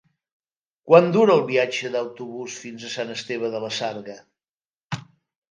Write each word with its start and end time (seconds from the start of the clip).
Quant 0.91 1.09
dura 1.15 1.35
el 1.41 1.43
viatge 1.51 1.91
en 1.91 1.97
autobús 2.01 2.57
fins 2.63 2.87
a 2.87 2.89
Sant 2.97 3.15
Esteve 3.19 3.55
de 3.57 3.63
la 3.67 3.73
Sarga? 3.81 4.17